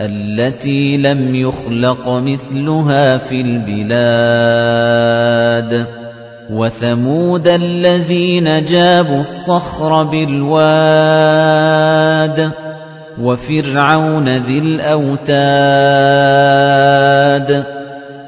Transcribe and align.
الَّتِي 0.00 0.96
لَمْ 0.96 1.34
يُخْلَقْ 1.34 2.08
مِثْلُهَا 2.08 3.18
فِي 3.18 3.40
الْبِلَادِ. 3.40 5.86
وَثَمُودَ 6.50 7.48
الَّذِينَ 7.48 8.64
جَابُوا 8.64 9.20
الصَّخْرَ 9.20 10.02
بِالْوَادِ. 10.02 12.50
وَفِرْعَوْنَ 13.20 14.28
ذِي 14.28 14.58
الْأَوْتَادِ. 14.58 15.38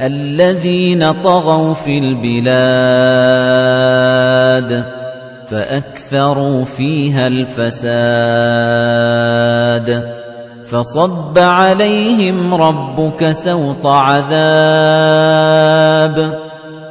الَّذِينَ 0.00 1.12
طَغَوْا 1.12 1.74
فِي 1.74 1.98
الْبِلَادِ. 1.98 4.84
فَأَكْثَرُوا 5.50 6.64
فِيهَا 6.64 7.26
الْفَسَادَ. 7.26 10.15
فَصَبَّ 10.70 11.38
عَلَيْهِمْ 11.38 12.54
رَبُّكَ 12.54 13.30
سَوْطَ 13.30 13.86
عَذَابٍ. 13.86 14.36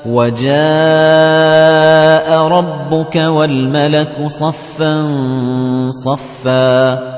وَجَاءَ 0.07 0.59
رَبُّكَ 2.49 3.17
وَالْمَلَكُ 3.17 4.27
صَفًّا 4.27 5.07
صَفًّا 5.89 7.18